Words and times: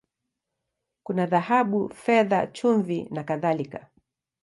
Kuna 1.09 1.25
dhahabu, 1.35 1.83
fedha, 1.95 2.47
chumvi, 2.47 3.03
na 3.11 3.23
kadhalika. 3.23 3.89